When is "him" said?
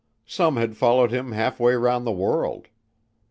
1.11-1.31